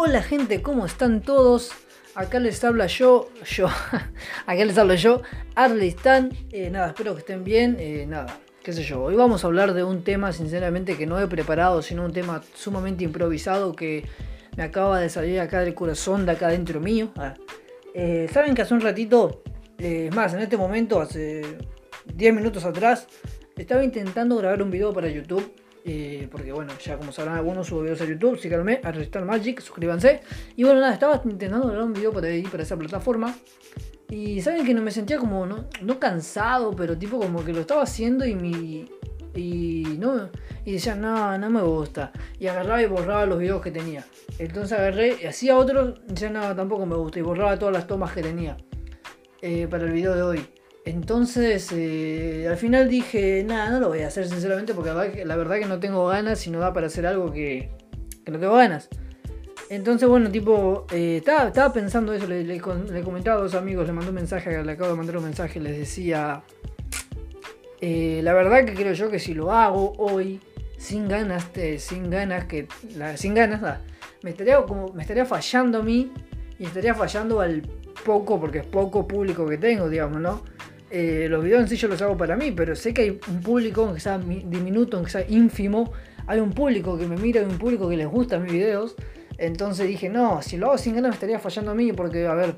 [0.00, 1.72] Hola gente, ¿cómo están todos?
[2.14, 3.66] Acá les habla yo, yo,
[4.46, 5.22] acá les hablo yo,
[5.56, 6.30] Arlistan.
[6.52, 7.76] Eh, nada, espero que estén bien.
[7.80, 9.02] Eh, nada, qué sé yo.
[9.02, 12.40] Hoy vamos a hablar de un tema, sinceramente, que no he preparado, sino un tema
[12.54, 14.04] sumamente improvisado que
[14.56, 17.10] me acaba de salir acá del corazón, de acá dentro mío.
[17.92, 19.42] Eh, Saben que hace un ratito,
[19.78, 21.42] es más, en este momento, hace
[22.14, 23.08] 10 minutos atrás,
[23.56, 25.52] estaba intentando grabar un video para YouTube
[25.90, 29.60] eh, porque bueno, ya como sabrán algunos subo videos a YouTube, síganme, a Restar Magic,
[29.60, 30.20] suscríbanse.
[30.54, 33.34] Y bueno, nada, estaba intentando grabar un video para esa plataforma.
[34.10, 37.60] Y saben que no me sentía como, no, no cansado, pero tipo como que lo
[37.60, 38.84] estaba haciendo y mi.
[39.34, 40.28] Y no.
[40.66, 42.12] Y decía, no, no me gusta.
[42.38, 44.04] Y agarraba y borraba los videos que tenía.
[44.38, 47.18] Entonces agarré, y hacía otros, y decía, no, tampoco me gusta.
[47.18, 48.58] Y borraba todas las tomas que tenía
[49.40, 50.48] eh, para el video de hoy.
[50.88, 54.90] Entonces, eh, al final dije, nada, no lo voy a hacer sinceramente porque
[55.22, 57.70] la verdad, que no tengo ganas y no da para hacer algo que,
[58.26, 58.88] no tengo ganas.
[59.68, 64.08] Entonces, bueno, tipo, eh, estaba, pensando eso, le, le, comentaba a dos amigos, le mandé
[64.08, 66.42] un mensaje, le acabo de mandar un mensaje, les decía,
[67.82, 70.40] eh, la verdad que creo yo que si lo hago hoy,
[70.78, 72.66] sin ganas, sin ganas, que,
[73.16, 73.60] sin ganas,
[74.22, 76.10] me, estaría como, me estaría fallando a mí
[76.58, 77.60] y estaría fallando al
[78.06, 80.57] poco, porque es poco público que tengo, digamos, ¿no?
[80.90, 83.40] Eh, los videos en sí yo los hago para mí, pero sé que hay un
[83.40, 85.92] público, aunque sea diminuto, aunque sea ínfimo,
[86.26, 88.96] hay un público que me mira, hay un público que les gusta mis videos.
[89.36, 92.34] Entonces dije, no, si lo hago sin ganas me estaría fallando a mí, porque, a
[92.34, 92.56] ver,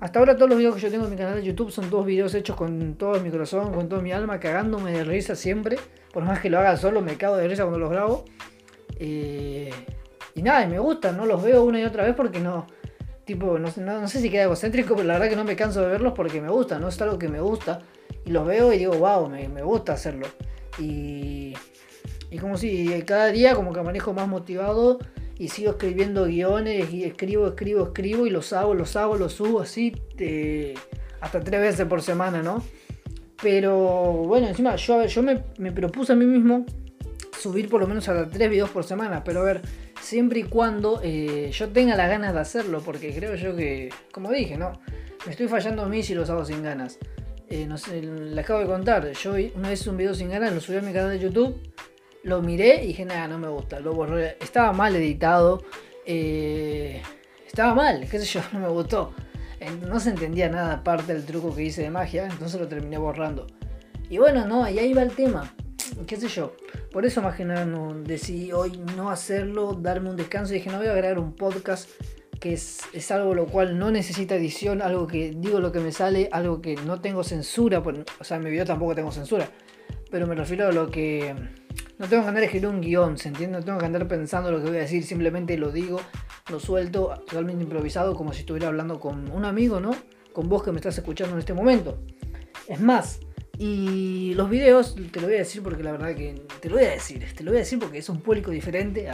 [0.00, 2.06] hasta ahora todos los videos que yo tengo en mi canal de YouTube son todos
[2.06, 5.76] videos hechos con todo mi corazón, con toda mi alma, cagándome de risa siempre.
[6.12, 8.24] Por más que lo haga solo, me cago de risa cuando los grabo.
[8.98, 9.70] Eh,
[10.34, 12.66] y nada, me gustan, no los veo una y otra vez porque no,
[13.24, 15.88] tipo, no, no, sé si queda egocéntrico, pero la verdad que no me canso de
[15.88, 16.88] verlos porque me gusta, ¿no?
[16.88, 17.80] Es algo que me gusta.
[18.24, 20.26] Y los veo y digo, wow, me, gusta hacerlo.
[20.78, 21.54] Y,
[22.30, 24.98] y como si cada día como que manejo más motivado
[25.38, 29.60] y sigo escribiendo guiones y escribo, escribo, escribo y los hago, los hago, los subo
[29.60, 29.92] así
[31.20, 32.62] hasta tres veces por semana, ¿no?
[33.42, 36.64] Pero bueno, encima yo, yo me, me propuse a mí mismo
[37.38, 39.62] subir por lo menos hasta tres videos por semana, pero a ver,
[40.04, 44.30] siempre y cuando eh, yo tenga las ganas de hacerlo, porque creo yo que, como
[44.30, 44.80] dije, ¿no?
[45.24, 46.98] Me estoy fallando a mí si los hago sin ganas.
[47.48, 48.02] Eh, no sé,
[48.38, 51.10] acabo de contar, yo una vez un video sin ganas, lo subí a mi canal
[51.10, 51.58] de YouTube,
[52.22, 54.36] lo miré y dije, nada, no me gusta, lo borré.
[54.40, 55.64] Estaba mal editado,
[56.04, 57.02] eh,
[57.46, 59.14] estaba mal, qué sé yo, no me gustó.
[59.88, 63.46] No se entendía nada aparte del truco que hice de magia, entonces lo terminé borrando.
[64.10, 65.54] Y bueno, no, y ahí va el tema
[66.06, 66.56] qué sé yo.
[66.94, 67.66] Por eso más que nada
[68.04, 71.90] decidí hoy no hacerlo, darme un descanso y dije, no voy a grabar un podcast
[72.38, 76.28] que es, algo lo cual no necesita edición, algo que digo lo que me sale,
[76.30, 79.48] algo que no tengo censura, o sea, en mi video tampoco tengo censura,
[80.08, 81.34] pero me refiero a lo que
[81.98, 83.58] no tengo que andar escribiendo un guion, ¿se entiende?
[83.58, 86.00] No tengo que andar pensando lo que voy a decir, simplemente lo digo,
[86.48, 89.96] lo suelto totalmente improvisado como si estuviera hablando con un amigo, ¿no?
[90.32, 91.98] Con vos que me estás escuchando en este momento.
[92.68, 93.18] Es más,
[93.58, 96.34] y los videos, te lo voy a decir porque la verdad que.
[96.60, 99.08] Te lo voy a decir, te lo voy a decir porque es un público diferente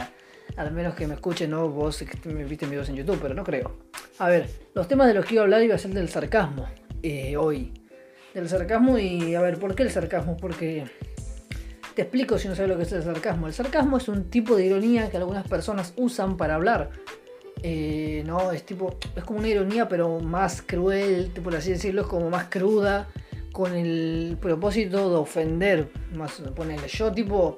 [0.57, 3.43] al menos que me escuchen, no vos que me viste videos en YouTube, pero no
[3.43, 3.77] creo.
[4.19, 6.67] A ver, los temas de los que iba a hablar iba a ser del sarcasmo
[7.01, 7.71] eh, hoy.
[8.33, 10.37] Del sarcasmo y a ver, ¿por qué el sarcasmo?
[10.37, 10.85] Porque
[11.95, 13.47] te explico si no sabes lo que es el sarcasmo.
[13.47, 16.91] El sarcasmo es un tipo de ironía que algunas personas usan para hablar.
[17.63, 22.07] Eh, no, es tipo, es como una ironía pero más cruel, por así decirlo, es
[22.07, 23.07] como más cruda
[23.51, 25.89] con el propósito de ofender.
[26.15, 26.87] Más ponerle.
[26.87, 27.57] Yo tipo.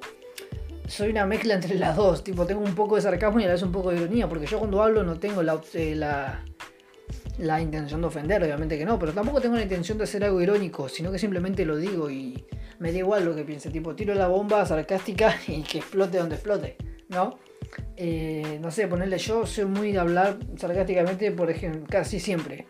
[0.86, 2.22] Soy una mezcla entre las dos.
[2.22, 4.28] Tipo, tengo un poco de sarcasmo y a la vez un poco de ironía.
[4.28, 6.44] Porque yo cuando hablo no tengo la, eh, la,
[7.38, 8.98] la intención de ofender, obviamente que no.
[8.98, 10.88] Pero tampoco tengo la intención de hacer algo irónico.
[10.88, 12.44] Sino que simplemente lo digo y
[12.80, 13.70] me da igual lo que piense.
[13.70, 16.76] Tipo, tiro la bomba sarcástica y que explote donde explote.
[17.08, 17.38] ¿No?
[17.96, 22.66] Eh, no sé, ponerle yo soy muy de hablar sarcásticamente, por ejemplo, casi siempre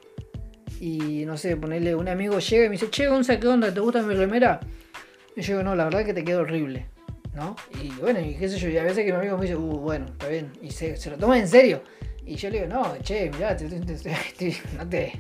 [0.85, 3.73] y no sé, ponerle un amigo llega y me dice, che, Gonza, ¿qué onda?
[3.73, 4.61] ¿Te gusta mi remera?
[5.35, 6.85] Y yo digo, no, la verdad que te queda horrible,
[7.35, 7.57] ¿no?
[7.83, 9.79] Y bueno, y qué sé yo, y a veces que mi amigo me dice, uh,
[9.79, 11.81] bueno, está bien, y se, lo toma en serio.
[12.27, 15.13] Y yo le digo, no, che, mirá, te, no te,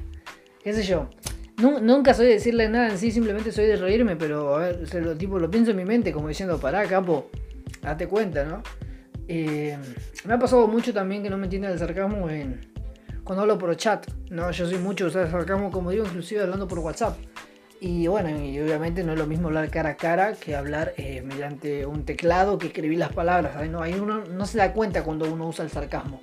[0.62, 1.08] qué sé yo.
[1.56, 5.16] Nunca soy de decirle nada en sí, simplemente soy de reírme, pero a ver, lo,
[5.16, 7.30] tipo, lo pienso en mi mente como diciendo, pará, capo,
[7.80, 8.62] date cuenta, ¿no?
[9.28, 9.78] Eh,
[10.26, 12.73] me ha pasado mucho también que no me entiende el sarcasmo en,
[13.24, 14.50] cuando hablo por chat, ¿no?
[14.50, 17.16] Yo soy mucho de sarcasmo, como digo, inclusive hablando por WhatsApp.
[17.80, 21.22] Y bueno, y obviamente no es lo mismo hablar cara a cara que hablar eh,
[21.22, 23.68] mediante un teclado que escribir las palabras.
[23.68, 26.20] No, ahí uno no se da cuenta cuando uno usa el sarcasmo.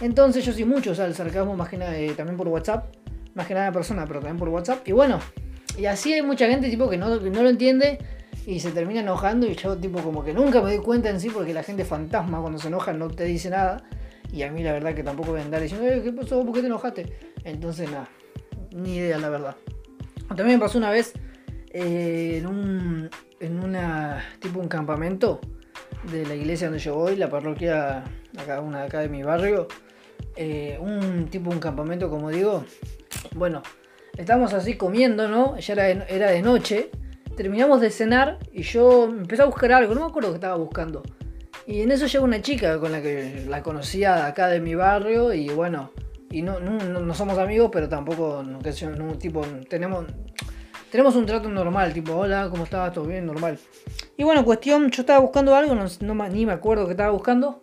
[0.00, 2.94] Entonces yo soy mucho usar el sarcasmo, más que nada eh, también por WhatsApp.
[3.34, 4.86] Más que nada persona, pero también por WhatsApp.
[4.88, 5.18] Y bueno,
[5.76, 7.98] y así hay mucha gente tipo que no, no lo entiende
[8.46, 11.30] y se termina enojando y yo tipo como que nunca me doy cuenta en sí
[11.30, 13.82] porque la gente fantasma cuando se enoja no te dice nada.
[14.34, 16.44] Y a mí la verdad que tampoco voy a diciendo, eh, ¿qué pasó?
[16.44, 17.06] ¿Por qué te enojaste?
[17.44, 18.08] Entonces nada,
[18.72, 19.54] ni idea la verdad.
[20.26, 21.12] También me pasó una vez
[21.70, 25.40] eh, en un en una tipo un campamento
[26.10, 28.02] de la iglesia donde yo voy, la parroquia
[28.36, 29.68] acá una de acá de mi barrio,
[30.34, 32.64] eh, un tipo un campamento como digo.
[33.36, 33.62] Bueno,
[34.16, 35.56] estábamos así comiendo, ¿no?
[35.58, 36.90] Ya era era de noche
[37.36, 41.04] terminamos de cenar y yo empecé a buscar algo, no me acuerdo que estaba buscando.
[41.66, 45.32] Y en eso llega una chica con la que la conocía acá de mi barrio
[45.32, 45.90] y bueno,
[46.30, 48.58] y no, no, somos amigos, pero tampoco, no,
[49.18, 50.04] tipo, tenemos,
[50.90, 52.92] tenemos un trato normal, tipo, hola, ¿cómo estás?
[52.92, 53.24] ¿Todo bien?
[53.24, 53.58] Normal.
[54.16, 57.62] Y bueno, cuestión, yo estaba buscando algo, no, ni me acuerdo que estaba buscando.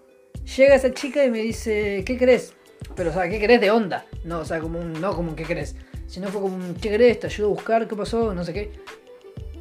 [0.57, 2.53] Llega esa chica y me dice, ¿qué crees?
[2.95, 4.05] Pero, o sea, ¿qué querés de onda?
[4.23, 5.75] No, o sea, como un, no como un ¿qué querés?
[6.07, 7.19] Sino fue como un, ¿qué querés?
[7.19, 8.33] Te ayudo a buscar, ¿qué pasó?
[8.33, 8.71] No sé qué.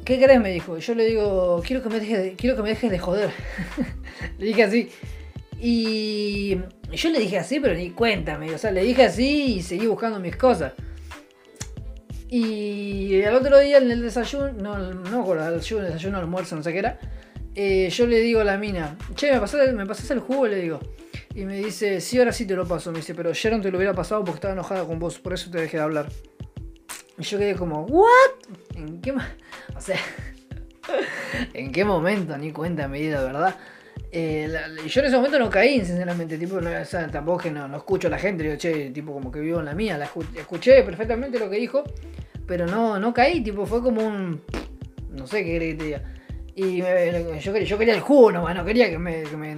[0.05, 0.39] ¿Qué querés?
[0.39, 0.77] Me dijo.
[0.77, 3.31] Yo le digo, quiero que me dejes de, quiero que me dejes de joder.
[4.37, 4.89] le dije así.
[5.59, 6.57] Y
[6.91, 8.53] yo le dije así, pero ni cuéntame.
[8.53, 10.73] O sea, le dije así y seguí buscando mis cosas.
[12.29, 16.63] Y al otro día en el desayuno, no, no con el desayuno, desayuno, almuerzo, no
[16.63, 16.99] sé qué era.
[17.53, 20.47] Eh, yo le digo a la mina, che, ¿me pasás, ¿me pasás el jugo?
[20.47, 20.79] Le digo.
[21.35, 22.91] Y me dice, sí, ahora sí te lo paso.
[22.91, 25.51] Me dice, pero no te lo hubiera pasado porque estaba enojada con vos, por eso
[25.51, 26.07] te dejé de hablar.
[27.21, 28.31] Y yo quedé como, ¿what?
[28.73, 29.99] ¿En qué, o sea,
[31.53, 32.35] ¿en qué momento?
[32.35, 33.55] Ni cuenta me di, verdad.
[34.11, 34.51] Eh,
[34.87, 37.77] yo en ese momento no caí, sinceramente, tipo, no, o sea, tampoco que no, no,
[37.77, 40.81] escucho a la gente, digo, che, tipo como que vivo en la mía, la escuché
[40.81, 41.83] perfectamente lo que dijo,
[42.47, 44.41] pero no, no caí, tipo, fue como un,
[45.11, 46.01] no sé qué quería que te diga.
[46.55, 46.77] Y
[47.39, 49.55] yo, quería, yo quería el jugo nomás, no quería que me, que me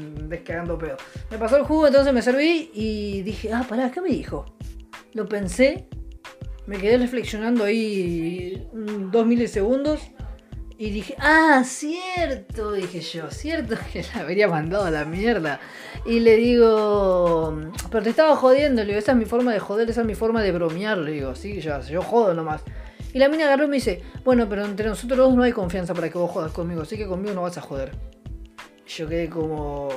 [0.78, 0.98] pedo.
[1.32, 4.54] Me pasó el jugo, entonces me serví y dije, ah, pará, ¿qué me dijo?
[5.14, 5.88] Lo pensé
[6.66, 8.68] me quedé reflexionando ahí
[9.12, 10.02] dos milisegundos
[10.78, 15.60] y dije, ah, cierto, dije yo, cierto que la habría mandado a la mierda.
[16.06, 17.58] Y le digo,
[17.92, 20.16] pero te estaba jodiendo, le digo, esa es mi forma de joder, esa es mi
[20.16, 22.64] forma de bromear, le digo, sí, yo, yo jodo nomás.
[23.14, 25.94] Y la mina agarró y me dice, bueno, pero entre nosotros dos no hay confianza
[25.94, 27.92] para que vos jodas conmigo, así que conmigo no vas a joder.
[28.88, 29.90] Yo quedé como,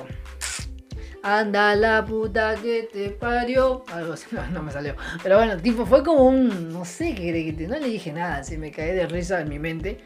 [1.29, 3.83] Anda la puta que te parió.
[3.93, 4.95] Algo así, no, me salió.
[5.25, 6.73] Pero bueno, tipo, fue como un.
[6.73, 7.67] No sé qué crees que te.
[7.67, 9.99] No le dije nada, así me caí de risa en mi mente.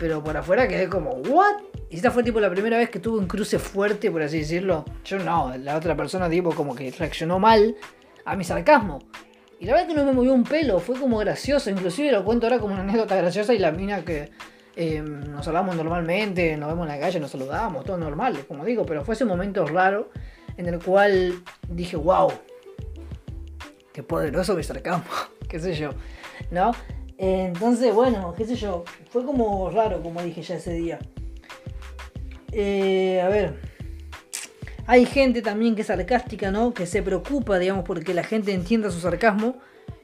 [0.00, 1.60] Pero por afuera quedé como, ¿what?
[1.90, 4.84] Y esta fue tipo la primera vez que tuve un cruce fuerte, por así decirlo.
[5.04, 7.76] Yo no, la otra persona, tipo, como que reaccionó mal
[8.24, 8.98] a mi sarcasmo.
[9.60, 11.70] Y la verdad que no me movió un pelo, fue como gracioso.
[11.70, 14.32] Inclusive lo cuento ahora como una anécdota graciosa y la mina que.
[14.76, 18.84] Eh, nos hablamos normalmente, nos vemos en la calle, nos saludamos, todo normal, como digo,
[18.84, 20.10] pero fue ese momento raro
[20.56, 22.32] en el cual dije, wow,
[23.92, 25.04] qué poderoso me sarcasmo,
[25.48, 25.90] qué sé yo,
[26.50, 26.72] ¿no?
[27.16, 30.98] Entonces, bueno, qué sé yo, fue como raro, como dije ya ese día.
[32.52, 33.60] Eh, a ver,
[34.86, 36.74] hay gente también que es sarcástica, ¿no?
[36.74, 39.56] Que se preocupa, digamos, porque la gente entienda su sarcasmo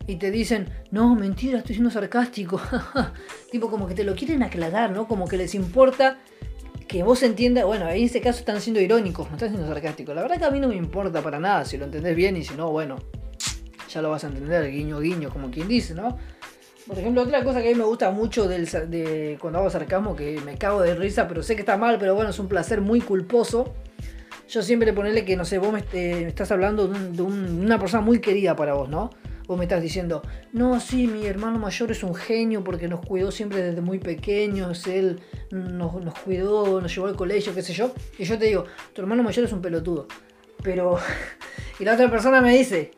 [0.06, 2.60] y te dicen, no, mentira, estoy siendo sarcástico.
[3.50, 5.06] tipo como que te lo quieren aclarar, ¿no?
[5.06, 6.18] Como que les importa
[6.90, 10.12] que vos entiendas, bueno, en este caso están siendo irónicos, no están siendo sarcásticos.
[10.12, 12.42] La verdad que a mí no me importa para nada si lo entendés bien y
[12.42, 12.96] si no, bueno,
[13.88, 16.18] ya lo vas a entender, guiño, guiño, como quien dice, ¿no?
[16.88, 20.40] Por ejemplo, otra cosa que a mí me gusta mucho de cuando hago sarcasmo, que
[20.44, 23.00] me cago de risa, pero sé que está mal, pero bueno, es un placer muy
[23.00, 23.72] culposo.
[24.48, 28.18] Yo siempre ponerle que, no sé, vos me, eh, estás hablando de, una persona muy
[28.18, 29.10] querida para vos, ¿no?
[29.50, 33.32] Vos me estás diciendo, no, sí, mi hermano mayor es un genio porque nos cuidó
[33.32, 35.18] siempre desde muy pequeños, él
[35.50, 37.92] nos, cuidó, nos llevó al colegio, qué sé yo.
[38.16, 40.06] Y yo te digo, tu hermano mayor es un pelotudo.
[40.62, 40.98] Pero...
[41.80, 42.92] y la otra persona me dice,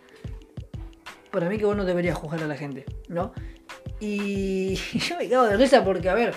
[1.30, 3.32] para mí que vos no deberías juzgar a la gente, ¿no?
[3.98, 4.74] Y,
[5.08, 6.34] yo me cago de risa porque, a ver,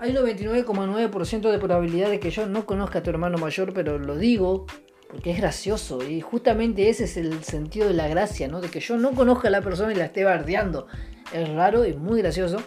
[0.00, 3.96] hay un 99,9% de probabilidad de que yo no conozca a tu hermano mayor, pero
[4.00, 4.66] lo digo
[5.12, 8.62] porque es gracioso y justamente ese es el sentido de la gracia, ¿no?
[8.62, 10.86] De que yo no conozca a la persona y la esté bardeando.
[11.34, 12.62] Es raro y muy gracioso.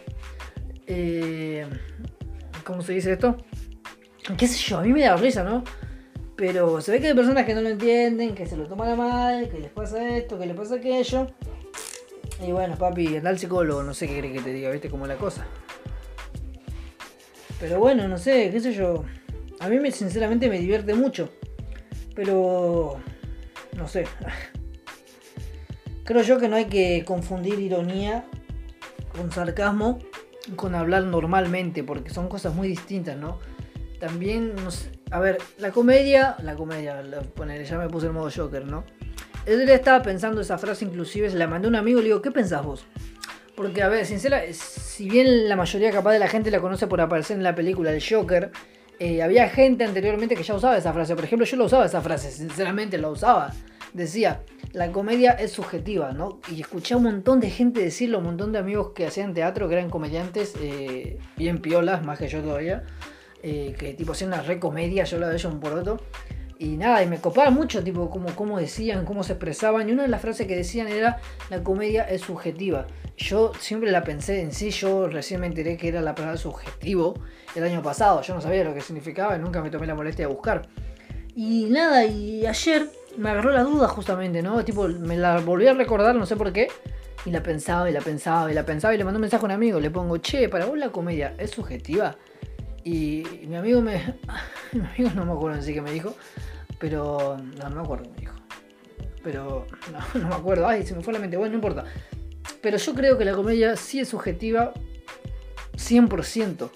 [0.85, 1.65] Eh,
[2.63, 3.35] ¿Cómo se dice esto?
[4.37, 4.77] ¿Qué sé yo?
[4.77, 5.63] A mí me da risa, ¿no?
[6.35, 8.95] Pero se ve que hay personas que no lo entienden, que se lo toman a
[8.95, 11.25] mal, que les pasa esto, que les pasa aquello.
[12.45, 14.91] Y bueno, papi, anda al psicólogo, no sé qué quiere que te diga, ¿viste?
[14.91, 15.47] Como la cosa.
[17.59, 19.03] Pero bueno, no sé, qué sé yo.
[19.59, 21.31] A mí me, sinceramente me divierte mucho.
[22.15, 22.97] Pero,
[23.75, 24.05] no sé.
[26.03, 28.25] Creo yo que no hay que confundir ironía
[29.15, 29.99] con sarcasmo
[30.55, 33.39] con hablar normalmente, porque son cosas muy distintas, ¿no?
[33.99, 37.23] También, no sé, a ver, la comedia, la comedia, la,
[37.63, 38.83] ya me puse el modo Joker, ¿no?
[39.45, 42.21] Él estaba pensando esa frase, inclusive se la mandé a un amigo y le digo,
[42.21, 42.85] ¿qué pensás vos?
[43.55, 46.99] Porque, a ver, sincera, si bien la mayoría capaz de la gente la conoce por
[46.99, 48.51] aparecer en la película El Joker,
[48.99, 51.15] eh, había gente anteriormente que ya usaba esa frase.
[51.15, 53.53] Por ejemplo, yo lo usaba esa frase, sinceramente la usaba.
[53.93, 54.41] decía,
[54.73, 56.39] la comedia es subjetiva, ¿no?
[56.51, 59.67] Y escuché a un montón de gente decirlo, un montón de amigos que hacían teatro,
[59.69, 62.83] que eran comediantes, eh, bien piolas, más que yo todavía,
[63.41, 66.01] eh, que tipo hacían una recomedia, yo la veía un poroto.
[66.57, 69.89] Y nada, y me copaba mucho, tipo, cómo, cómo decían, cómo se expresaban.
[69.89, 71.19] Y una de las frases que decían era,
[71.49, 72.87] la comedia es subjetiva.
[73.17, 77.15] Yo siempre la pensé en sí, yo recién me enteré que era la palabra subjetivo
[77.55, 78.21] el año pasado.
[78.21, 80.67] Yo no sabía lo que significaba y nunca me tomé la molestia de buscar.
[81.35, 84.63] Y nada, y ayer me agarró la duda justamente, ¿no?
[84.63, 86.69] Tipo, me la volví a recordar, no sé por qué.
[87.25, 89.45] Y la pensaba y la pensaba y la pensaba y le mandé un mensaje a
[89.45, 89.79] un amigo.
[89.79, 92.15] Le pongo, che, para vos la comedia es subjetiva.
[92.83, 94.15] Y, mi amigo me.
[94.73, 96.15] mi amigo no me acuerdo en sí que me dijo.
[96.79, 97.37] Pero.
[97.57, 98.35] No, no me acuerdo me dijo.
[99.23, 99.67] Pero.
[99.91, 100.67] No, no me acuerdo.
[100.67, 101.37] Ay, se me fue la mente.
[101.37, 101.85] Bueno, no importa.
[102.61, 104.73] Pero yo creo que la comedia sí es subjetiva
[105.73, 106.69] 100%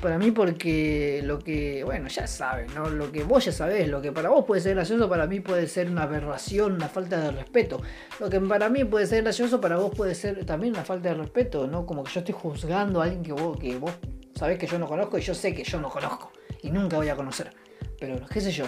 [0.00, 2.88] para mí porque lo que, bueno, ya saben, ¿no?
[2.88, 5.66] Lo que vos ya sabés, lo que para vos puede ser gracioso, para mí puede
[5.66, 7.80] ser una aberración, una falta de respeto.
[8.20, 11.14] Lo que para mí puede ser gracioso, para vos puede ser también una falta de
[11.14, 11.86] respeto, ¿no?
[11.86, 13.92] Como que yo estoy juzgando a alguien que vos, que vos
[14.34, 16.30] sabés que yo no conozco y yo sé que yo no conozco
[16.62, 17.50] y nunca voy a conocer.
[17.98, 18.66] Pero, qué sé yo.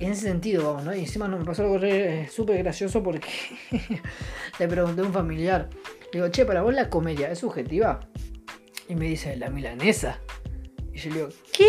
[0.00, 0.94] En ese sentido, vamos, ¿no?
[0.96, 1.78] Y encima no me pasó algo
[2.30, 3.28] súper gracioso porque
[4.58, 5.68] le pregunté a un familiar.
[6.12, 8.00] Le digo, che, para vos la comedia es subjetiva.
[8.88, 10.18] Y me dice, la milanesa.
[10.94, 11.68] Y yo le digo, ¿qué?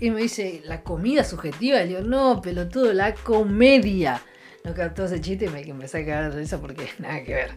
[0.00, 1.78] Y me dice, ¿la comida subjetiva?
[1.80, 4.22] Y le digo, no, pelotudo, la comedia.
[4.64, 7.56] No captó ese chiste y me, me saca de risa porque nada que ver.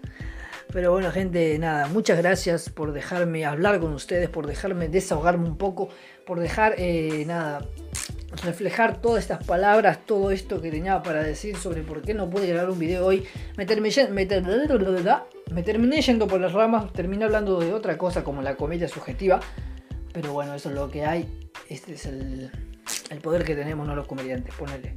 [0.71, 5.57] Pero bueno, gente, nada, muchas gracias por dejarme hablar con ustedes, por dejarme desahogarme un
[5.57, 5.89] poco,
[6.25, 7.67] por dejar, eh, nada,
[8.43, 12.47] reflejar todas estas palabras, todo esto que tenía para decir sobre por qué no pude
[12.47, 13.25] grabar un video hoy.
[13.57, 14.25] Me terminé, me,
[15.51, 19.39] me terminé yendo por las ramas, terminé hablando de otra cosa como la comedia subjetiva.
[20.13, 21.49] Pero bueno, eso es lo que hay.
[21.69, 22.51] Este es el,
[23.21, 24.95] poder que tenemos, no los comediantes, ponele.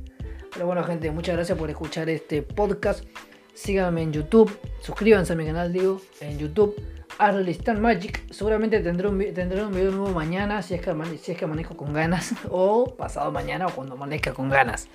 [0.53, 3.05] Pero bueno, gente, muchas gracias por escuchar este podcast.
[3.53, 6.75] Síganme en YouTube, suscríbanse a mi canal, digo, en YouTube.
[7.19, 8.23] Arlistan Magic.
[8.31, 11.77] Seguramente tendré un, tendré un video nuevo mañana, si es, que, si es que manejo
[11.77, 12.35] con ganas.
[12.51, 14.89] O pasado mañana, o cuando amanezca con ganas.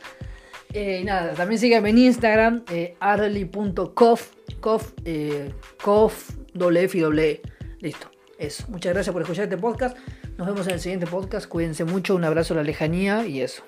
[0.73, 7.41] Eh, y nada, también síganme en Instagram, eh, arly.cof, cof, eh, cof, e.
[7.79, 8.11] Listo.
[8.37, 8.63] Eso.
[8.69, 9.97] Muchas gracias por escuchar este podcast.
[10.37, 11.47] Nos vemos en el siguiente podcast.
[11.47, 12.15] Cuídense mucho.
[12.15, 13.63] Un abrazo a la lejanía y eso.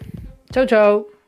[0.52, 1.21] Chao, chao.